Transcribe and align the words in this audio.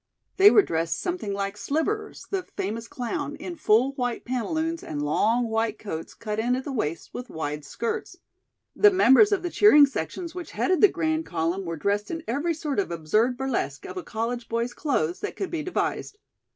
They 0.37 0.49
were 0.49 0.63
dressed 0.63 0.99
something 0.99 1.31
like 1.31 1.55
"Slivers," 1.57 2.25
the 2.31 2.41
famous 2.41 2.87
clown, 2.87 3.35
in 3.35 3.55
full 3.55 3.91
white 3.91 4.25
pantaloons 4.25 4.81
and 4.83 4.99
long 5.03 5.47
white 5.47 5.77
coats 5.77 6.15
cut 6.15 6.39
in 6.39 6.55
at 6.55 6.63
the 6.63 6.71
waist 6.71 7.11
with 7.13 7.29
wide 7.29 7.63
skirts. 7.63 8.17
The 8.75 8.89
members 8.89 9.31
of 9.31 9.43
the 9.43 9.51
cheering 9.51 9.85
sections 9.85 10.33
which 10.33 10.53
headed 10.53 10.81
the 10.81 10.87
grand 10.87 11.27
column 11.27 11.65
were 11.65 11.77
dressed 11.77 12.09
in 12.09 12.23
every 12.27 12.55
sort 12.55 12.79
of 12.79 12.89
absurd 12.89 13.37
burlesque 13.37 13.85
of 13.85 13.95
a 13.95 14.01
college 14.01 14.49
boy's 14.49 14.73
clothes 14.73 15.19
that 15.19 15.35
could 15.35 15.51
be 15.51 15.61
devised. 15.61 16.17